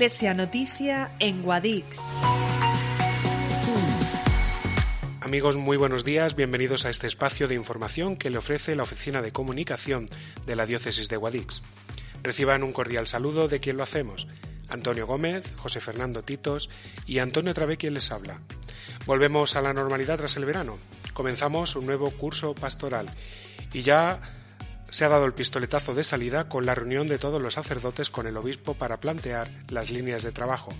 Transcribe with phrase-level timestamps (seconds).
[0.00, 1.98] Iglesia Noticia en Guadix.
[5.20, 9.20] Amigos, muy buenos días, bienvenidos a este espacio de información que le ofrece la Oficina
[9.20, 10.08] de Comunicación
[10.46, 11.60] de la Diócesis de Guadix.
[12.22, 14.26] Reciban un cordial saludo de quien lo hacemos,
[14.70, 16.70] Antonio Gómez, José Fernando Titos
[17.04, 18.40] y Antonio Travé quien les habla.
[19.04, 20.78] Volvemos a la normalidad tras el verano.
[21.12, 23.04] Comenzamos un nuevo curso pastoral
[23.74, 24.22] y ya
[24.90, 28.26] se ha dado el pistoletazo de salida con la reunión de todos los sacerdotes con
[28.26, 30.72] el obispo para plantear las líneas de trabajo,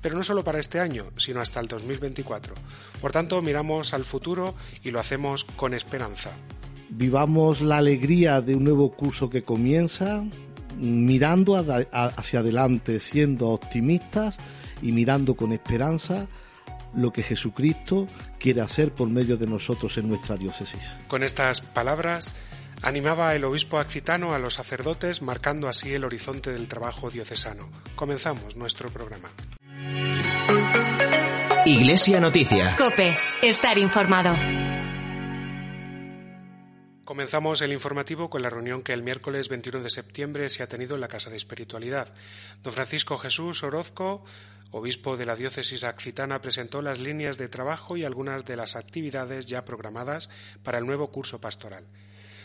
[0.00, 2.54] pero no solo para este año, sino hasta el 2024.
[3.00, 6.30] Por tanto, miramos al futuro y lo hacemos con esperanza.
[6.90, 10.24] Vivamos la alegría de un nuevo curso que comienza,
[10.76, 11.56] mirando
[11.92, 14.38] hacia adelante, siendo optimistas
[14.80, 16.28] y mirando con esperanza
[16.94, 20.80] lo que Jesucristo quiere hacer por medio de nosotros en nuestra diócesis.
[21.08, 22.34] Con estas palabras,
[22.82, 27.70] Animaba el obispo accitano a los sacerdotes, marcando así el horizonte del trabajo diocesano.
[27.96, 29.30] Comenzamos nuestro programa.
[31.66, 32.76] Iglesia Noticia.
[32.76, 34.34] Cope, estar informado.
[37.04, 40.94] Comenzamos el informativo con la reunión que el miércoles 21 de septiembre se ha tenido
[40.94, 42.14] en la Casa de Espiritualidad.
[42.62, 44.24] Don Francisco Jesús Orozco,
[44.70, 49.46] obispo de la diócesis accitana, presentó las líneas de trabajo y algunas de las actividades
[49.46, 50.30] ya programadas
[50.62, 51.86] para el nuevo curso pastoral.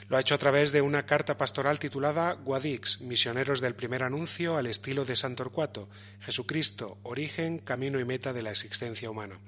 [0.10, 4.58] Lo ha hecho a través de una carta pastoral titulada Guadix, misioneros del primer anuncio
[4.58, 9.40] al estilo de San Torcuato, Jesucristo, origen, camino y meta de la existencia humana.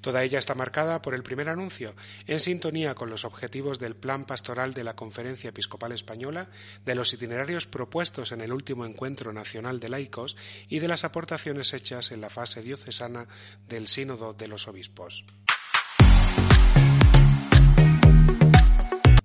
[0.00, 1.94] Toda ella está marcada por el primer anuncio,
[2.26, 6.48] en sintonía con los objetivos del plan pastoral de la Conferencia Episcopal Española,
[6.84, 10.36] de los itinerarios propuestos en el último encuentro nacional de laicos
[10.68, 13.26] y de las aportaciones hechas en la fase diocesana
[13.68, 15.24] del Sínodo de los Obispos.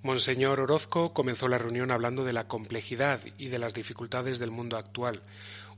[0.02, 4.78] Monseñor Orozco comenzó la reunión hablando de la complejidad y de las dificultades del mundo
[4.78, 5.22] actual,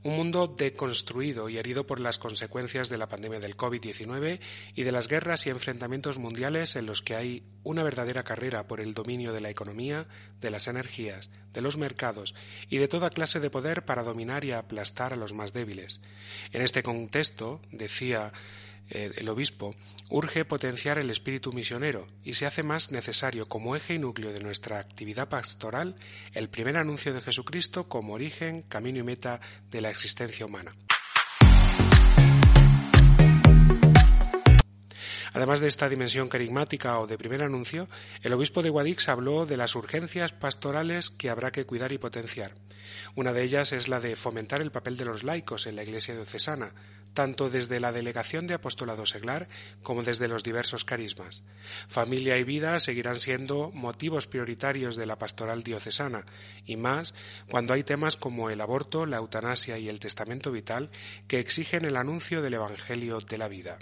[0.04, 4.38] un mundo deconstruido y herido por las consecuencias de la pandemia del COVID-19
[4.76, 8.80] y de las guerras y enfrentamientos mundiales en los que hay una verdadera carrera por
[8.80, 10.06] el dominio de la economía,
[10.40, 12.34] de las energías, de los mercados
[12.68, 16.00] y de toda clase de poder para dominar y aplastar a los más débiles.
[16.52, 18.32] En este contexto, decía
[18.92, 19.74] el obispo,
[20.08, 24.40] urge potenciar el espíritu misionero y se hace más necesario como eje y núcleo de
[24.40, 25.96] nuestra actividad pastoral
[26.34, 30.74] el primer anuncio de Jesucristo como origen, camino y meta de la existencia humana.
[35.34, 37.88] Además de esta dimensión carismática o de primer anuncio,
[38.22, 42.54] el obispo de Guadix habló de las urgencias pastorales que habrá que cuidar y potenciar.
[43.14, 46.14] Una de ellas es la de fomentar el papel de los laicos en la Iglesia
[46.14, 46.74] diocesana,
[47.14, 49.48] tanto desde la delegación de apostolado seglar
[49.82, 51.42] como desde los diversos carismas.
[51.88, 56.24] Familia y vida seguirán siendo motivos prioritarios de la pastoral diocesana,
[56.64, 57.14] y más
[57.50, 60.90] cuando hay temas como el aborto, la eutanasia y el testamento vital
[61.28, 63.78] que exigen el anuncio del Evangelio de la vida.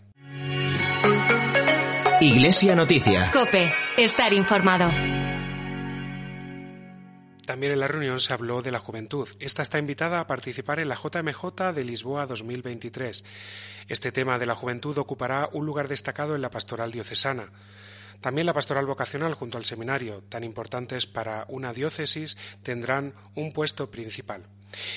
[2.22, 3.30] Iglesia Noticia.
[3.32, 4.90] Cope, estar informado.
[7.46, 9.26] También en la reunión se habló de la juventud.
[9.38, 13.24] Esta está invitada a participar en la JMJ de Lisboa 2023.
[13.88, 17.48] Este tema de la juventud ocupará un lugar destacado en la pastoral diocesana.
[18.20, 23.90] También la pastoral vocacional junto al seminario, tan importantes para una diócesis, tendrán un puesto
[23.90, 24.44] principal.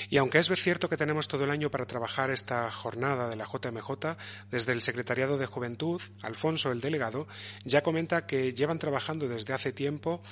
[0.08, 3.46] Y aunque es cierto que tenemos todo el año para trabajar esta jornada de la
[3.46, 4.16] JMJ,
[4.50, 7.26] desde el Secretariado de Juventud, Alfonso, el delegado,
[7.64, 10.22] ya comenta que llevan trabajando desde hace tiempo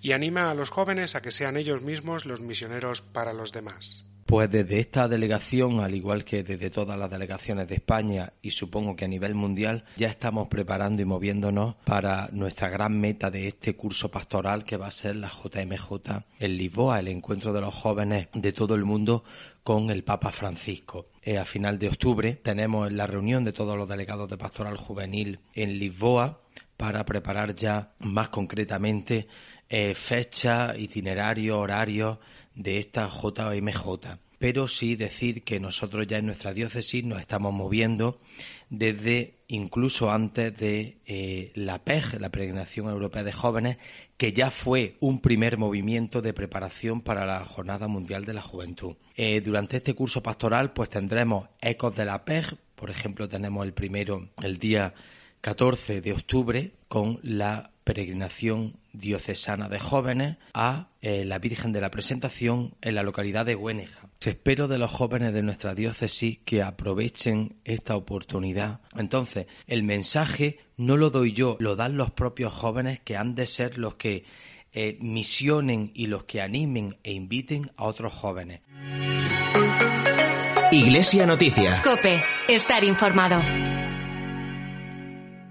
[0.00, 4.09] y anima a los jóvenes a que sean ellos mismos los misioneros para los demás.
[4.30, 8.94] Pues desde esta delegación, al igual que desde todas las delegaciones de España y supongo
[8.94, 13.74] que a nivel mundial, ya estamos preparando y moviéndonos para nuestra gran meta de este
[13.74, 18.28] curso pastoral que va a ser la JMJ en Lisboa, el encuentro de los jóvenes
[18.32, 19.24] de todo el mundo
[19.64, 21.08] con el Papa Francisco.
[21.24, 25.40] Eh, a final de octubre tenemos la reunión de todos los delegados de pastoral juvenil
[25.54, 26.40] en Lisboa
[26.76, 29.26] para preparar ya más concretamente
[29.68, 32.20] eh, fecha, itinerario, horario
[32.54, 34.18] de esta JMJ.
[34.38, 38.18] pero sí decir que nosotros ya en nuestra diócesis nos estamos moviendo
[38.70, 43.76] desde incluso antes de eh, la PEG, la Peregrinación Europea de Jóvenes,
[44.16, 48.96] que ya fue un primer movimiento de preparación para la Jornada Mundial de la Juventud.
[49.16, 53.74] Eh, durante este curso pastoral, pues tendremos ecos de la PEG, por ejemplo, tenemos el
[53.74, 54.94] primero el día
[55.40, 61.90] 14 de octubre con la peregrinación diocesana de jóvenes a eh, la Virgen de la
[61.90, 64.08] Presentación en la localidad de Güeneja.
[64.20, 68.80] Se espero de los jóvenes de nuestra diócesis que aprovechen esta oportunidad.
[68.96, 73.46] Entonces, el mensaje no lo doy yo, lo dan los propios jóvenes que han de
[73.46, 74.24] ser los que
[74.72, 78.60] eh, misionen y los que animen e inviten a otros jóvenes.
[80.70, 81.82] Iglesia Noticia.
[81.82, 83.40] Cope, estar informado.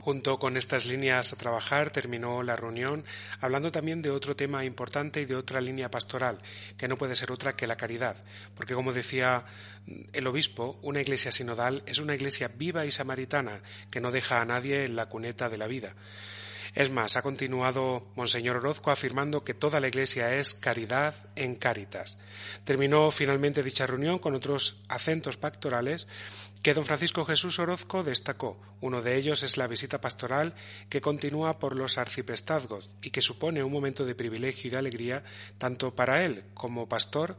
[0.09, 3.05] Junto con estas líneas a trabajar terminó la reunión
[3.41, 6.39] hablando también de otro tema importante y de otra línea pastoral,
[6.79, 8.15] que no puede ser otra que la caridad,
[8.55, 9.45] porque como decía
[10.11, 13.61] el obispo, una iglesia sinodal es una iglesia viva y samaritana
[13.91, 15.93] que no deja a nadie en la cuneta de la vida.
[16.73, 22.17] Es más, ha continuado Monseñor Orozco afirmando que toda la Iglesia es caridad en caritas.
[22.63, 26.07] Terminó finalmente dicha reunión con otros acentos pactorales
[26.61, 28.59] que don Francisco Jesús Orozco destacó.
[28.81, 30.53] Uno de ellos es la visita pastoral
[30.89, 35.23] que continúa por los arciprestazgos y que supone un momento de privilegio y de alegría
[35.57, 37.37] tanto para él como pastor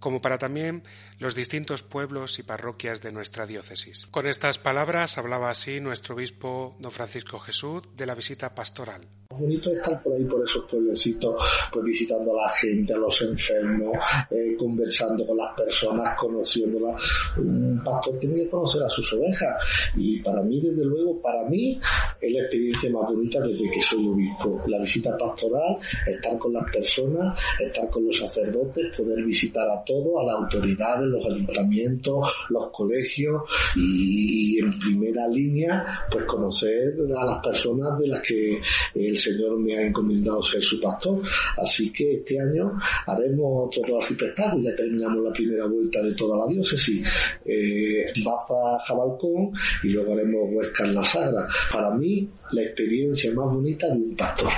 [0.00, 0.82] como para también
[1.18, 4.06] los distintos pueblos y parroquias de nuestra diócesis.
[4.10, 9.02] Con estas palabras hablaba así nuestro obispo don Francisco Jesús de la visita pastoral.
[9.38, 11.34] Bonito estar por ahí, por esos pueblecitos,
[11.72, 13.96] pues visitando a la gente, a los enfermos,
[14.30, 17.02] eh, conversando con las personas, conociéndolas.
[17.36, 19.56] Un pastor tiene que conocer a sus ovejas
[19.96, 21.78] y para mí, desde luego, para mí
[22.20, 24.60] es la experiencia más bonita desde que soy obispo.
[24.66, 30.20] La visita pastoral, estar con las personas, estar con los sacerdotes, poder visitar a todos,
[30.20, 33.42] a las autoridades, los ayuntamientos, los colegios
[33.76, 38.60] y, en primera línea, pues conocer a las personas de las que
[38.94, 41.22] el Señor me ha encomendado ser su pastor.
[41.56, 46.52] Así que este año haremos otro arciprestazgo, ya terminamos la primera vuelta de toda la
[46.52, 47.06] diócesis,
[47.44, 49.52] eh, Baza Jabalcón
[49.82, 51.46] y luego haremos Huesca en la Sagra.
[51.72, 54.52] Para mí, la experiencia más bonita de un pastor.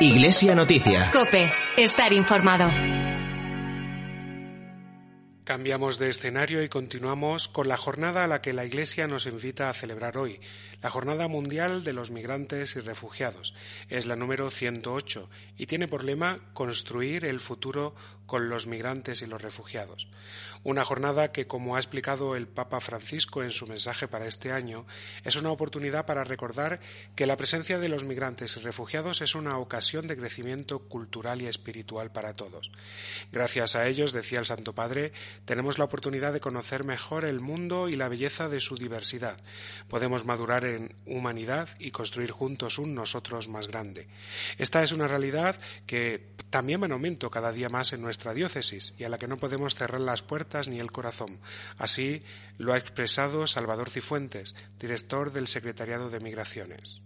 [0.00, 1.10] Iglesia Noticia.
[1.12, 2.70] Cope, estar informado.
[5.48, 9.70] Cambiamos de escenario y continuamos con la jornada a la que la Iglesia nos invita
[9.70, 10.38] a celebrar hoy,
[10.82, 13.54] la Jornada Mundial de los Migrantes y Refugiados.
[13.88, 17.94] Es la número 108 y tiene por lema Construir el futuro
[18.28, 20.06] con los migrantes y los refugiados.
[20.62, 24.86] Una jornada que, como ha explicado el Papa Francisco en su mensaje para este año,
[25.24, 26.78] es una oportunidad para recordar
[27.16, 31.46] que la presencia de los migrantes y refugiados es una ocasión de crecimiento cultural y
[31.46, 32.70] espiritual para todos.
[33.32, 35.12] Gracias a ellos, decía el Santo Padre,
[35.46, 39.38] tenemos la oportunidad de conocer mejor el mundo y la belleza de su diversidad.
[39.88, 44.08] Podemos madurar en humanidad y construir juntos un nosotros más grande.
[44.58, 48.94] Esta es una realidad que también va en aumento cada día más en nuestra diócesis
[48.98, 51.38] y a la que no podemos cerrar las puertas ni el corazón.
[51.76, 52.22] Así
[52.56, 57.00] lo ha expresado Salvador Cifuentes, director del Secretariado de Migraciones.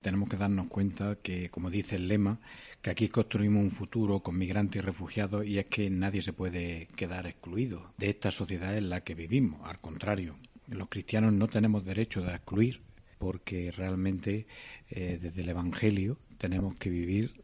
[0.00, 2.38] Tenemos que darnos cuenta que, como dice el lema,
[2.82, 6.86] que aquí construimos un futuro con migrantes y refugiados y es que nadie se puede
[6.94, 9.60] quedar excluido de esta sociedad en la que vivimos.
[9.64, 10.36] Al contrario,
[10.68, 12.80] los cristianos no tenemos derecho de excluir
[13.18, 14.46] porque realmente
[14.90, 17.42] eh, desde el Evangelio tenemos que vivir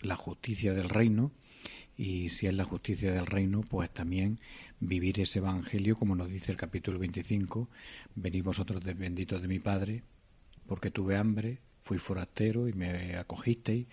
[0.00, 1.32] la justicia del reino
[1.96, 4.40] y si es la justicia del reino, pues también
[4.80, 7.68] vivir ese Evangelio, como nos dice el capítulo 25,
[8.16, 10.02] venid vosotros benditos de mi Padre,
[10.66, 13.86] porque tuve hambre, fui forastero y me acogisteis,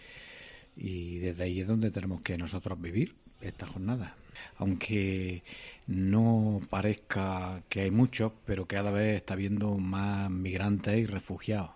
[0.76, 4.16] y desde ahí es donde tenemos que nosotros vivir esta jornada.
[4.58, 5.44] Aunque
[5.88, 11.72] no parezca que hay muchos, pero cada vez está habiendo más migrantes y refugiados.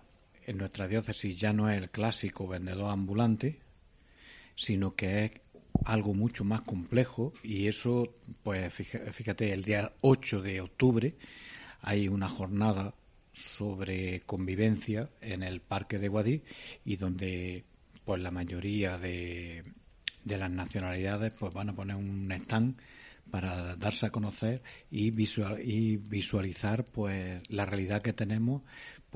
[0.46, 3.58] En nuestra diócesis ya no es el clásico vendedor ambulante,
[4.54, 5.32] sino que es
[5.84, 11.14] algo mucho más complejo y eso, pues fíjate, el día 8 de octubre
[11.82, 12.94] hay una jornada
[13.32, 16.42] sobre convivencia en el Parque de Guadí
[16.84, 17.64] y donde
[18.04, 19.64] pues la mayoría de,
[20.26, 22.76] de las nacionalidades pues van a poner un stand
[23.30, 28.62] para darse a conocer y, visual, y visualizar pues la realidad que tenemos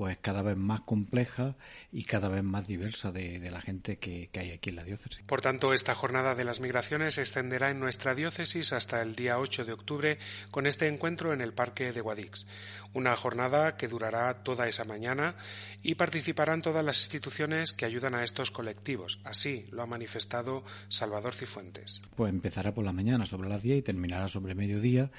[0.01, 1.55] pues cada vez más compleja
[1.91, 5.21] y cada vez más diversa de, la gente que, que, hay aquí en la diócesis.
[5.27, 9.37] Por tanto, esta jornada de las migraciones se extenderá en nuestra diócesis hasta el día
[9.37, 10.17] 8 de octubre
[10.49, 12.47] con este encuentro en el Parque de Guadix.
[12.95, 15.35] Una jornada que durará toda esa mañana
[15.83, 19.19] y participarán todas las instituciones que ayudan a estos colectivos.
[19.23, 22.01] Así lo ha manifestado Salvador Cifuentes.
[22.15, 25.11] Pues empezará por la mañana sobre las 10 y terminará sobre mediodía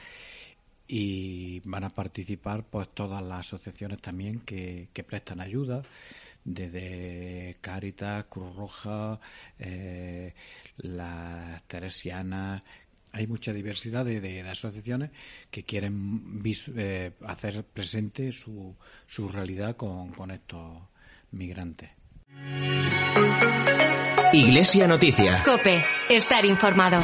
[0.94, 5.82] y van a participar pues todas las asociaciones también que, prestan ayuda
[6.44, 9.18] desde Cáritas, Cruz Roja,
[9.58, 10.34] eh,
[10.76, 12.62] las Teresianas,
[13.10, 15.10] hay mucha diversidad de, asociaciones
[15.50, 16.42] que quieren
[16.76, 20.76] eh, hacer presente su, su realidad con, con estos
[21.30, 21.88] migrantes.
[24.34, 25.42] Iglesia Noticia.
[25.42, 27.02] Cope, estar informado.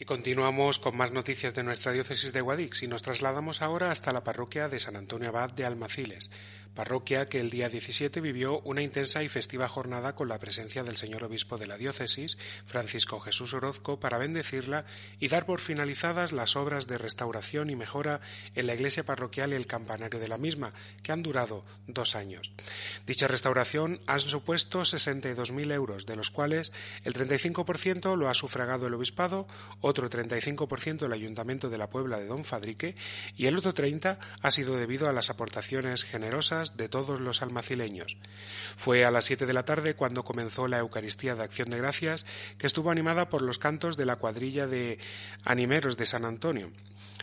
[0.00, 4.14] Y continuamos con más noticias de nuestra diócesis de Guadix y nos trasladamos ahora hasta
[4.14, 6.30] la parroquia de San Antonio Abad de Almaciles,
[6.74, 10.96] parroquia que el día 17 vivió una intensa y festiva jornada con la presencia del
[10.96, 14.84] señor obispo de la diócesis, Francisco Jesús Orozco, para bendecirla
[15.18, 18.20] y dar por finalizadas las obras de restauración y mejora
[18.54, 20.72] en la iglesia parroquial y el campanario de la misma,
[21.02, 22.52] que han durado dos años.
[23.06, 26.72] Dicha restauración ha supuesto 62.000 euros, de los cuales
[27.04, 29.46] el 35% lo ha sufragado el obispado,
[29.80, 32.94] otro 35% el ayuntamiento de la Puebla de Don Fadrique
[33.36, 38.16] y el otro 30% ha sido debido a las aportaciones generosas de todos los almacileños.
[38.76, 42.26] Fue a las siete de la tarde cuando comenzó la Eucaristía de Acción de Gracias,
[42.58, 44.98] que estuvo animada por los cantos de la cuadrilla de
[45.44, 46.70] animeros de San Antonio.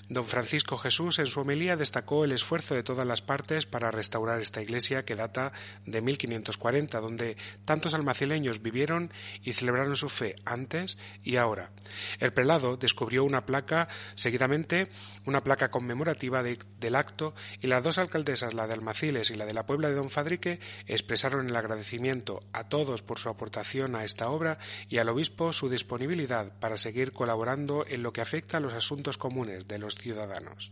[0.10, 4.39] Don Francisco Jesús en su homilía destacó el esfuerzo de todas las partes para restaurar
[4.39, 5.51] esta iglesia que data
[5.86, 9.12] de 1540, donde tantos almacileños vivieron
[9.44, 11.72] y celebraron su fe antes y ahora.
[12.20, 14.89] El prelado descubrió una placa, seguidamente
[15.25, 19.53] una placa conmemorativa del acto, y las dos alcaldesas, la de Almaciles y la de
[19.53, 24.29] la Puebla de Don Fadrique, expresaron el agradecimiento a todos por su aportación a esta
[24.29, 24.57] obra
[24.89, 29.17] y al obispo su disponibilidad para seguir colaborando en lo que afecta a los asuntos
[29.17, 30.72] comunes de los ciudadanos.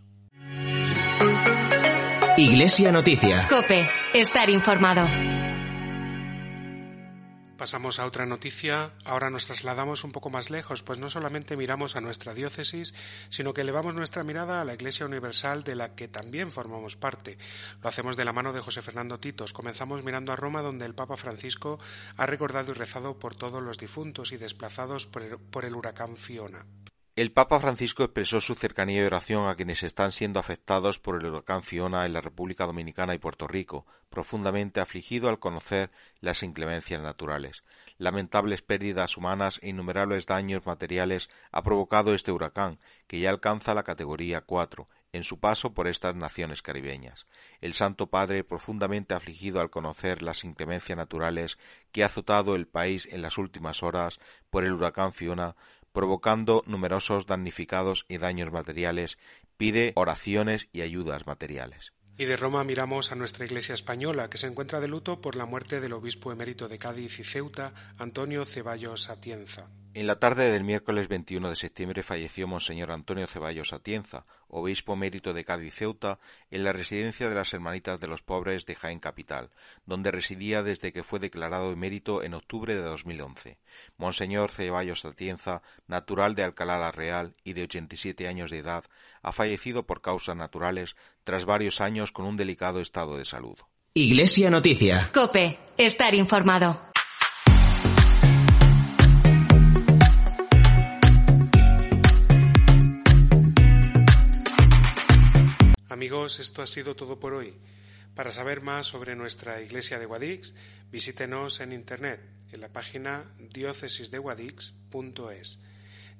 [2.38, 3.48] Iglesia Noticia.
[3.48, 5.08] Cope, estar informado.
[7.58, 8.92] Pasamos a otra noticia.
[9.06, 12.94] Ahora nos trasladamos un poco más lejos, pues no solamente miramos a nuestra diócesis,
[13.30, 17.38] sino que elevamos nuestra mirada a la Iglesia Universal de la que también formamos parte.
[17.82, 19.54] Lo hacemos de la mano de José Fernando Titos.
[19.54, 21.80] Comenzamos mirando a Roma, donde el Papa Francisco
[22.18, 26.18] ha recordado y rezado por todos los difuntos y desplazados por el, por el huracán
[26.18, 26.66] Fiona.
[27.16, 31.28] El Papa Francisco expresó su cercanía y oración a quienes están siendo afectados por el
[31.28, 37.02] huracán Fiona en la República Dominicana y Puerto Rico, profundamente afligido al conocer las inclemencias
[37.02, 37.64] naturales.
[37.98, 43.84] Lamentables pérdidas humanas e innumerables daños materiales ha provocado este huracán, que ya alcanza la
[43.84, 47.28] categoría 4 en su paso por estas naciones caribeñas.
[47.62, 51.58] El Santo Padre, profundamente afligido al conocer las inclemencias naturales
[51.94, 54.20] que ha azotado el país en las últimas horas
[54.50, 55.56] por el huracán Fiona,
[55.96, 59.18] provocando numerosos damnificados y daños materiales,
[59.58, 61.94] pide oraciones y ayudas materiales.
[62.18, 65.46] Y de Roma miramos a nuestra Iglesia española, que se encuentra de luto por la
[65.46, 69.70] muerte del obispo emérito de Cádiz y Ceuta, Antonio Ceballos Atienza.
[69.96, 75.34] En la tarde del miércoles 21 de septiembre falleció Monseñor Antonio Ceballos Atienza, obispo mérito
[75.34, 76.20] de Cádiz Ceuta,
[76.52, 79.52] en la residencia de las Hermanitas de los Pobres de Jaén Capital,
[79.86, 83.58] donde residía desde que fue declarado emérito en octubre de 2011.
[83.96, 88.84] Monseñor Ceballos Atienza, natural de Alcalá la Real y de 87 años de edad,
[89.22, 93.56] ha fallecido por causas naturales tras varios años con un delicado estado de salud.
[93.94, 95.10] Iglesia Noticia.
[95.14, 96.95] Cope, estar informado.
[105.96, 107.54] Amigos, esto ha sido todo por hoy.
[108.16, 110.54] Para saber más sobre nuestra iglesia de Guadix,
[110.92, 112.20] visítenos en internet
[112.52, 115.60] en la página diócesisdeguadix.es.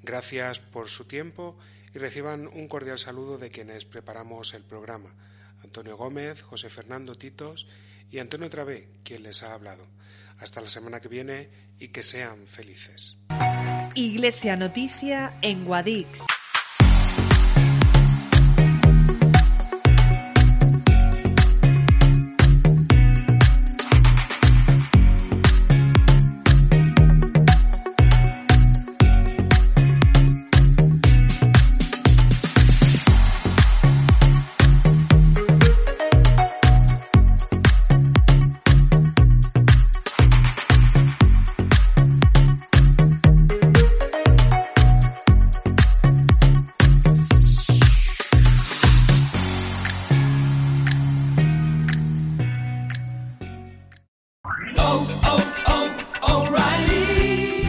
[0.02, 1.58] Gracias por su tiempo
[1.94, 5.14] y reciban un cordial saludo de quienes preparamos el programa.
[5.62, 7.68] Antonio Gómez, José Fernando Titos
[8.10, 9.86] y Antonio Travé, quien les ha hablado.
[10.40, 13.18] Hasta la semana que viene y que sean felices.
[13.94, 16.26] Iglesia Noticia en Guadix.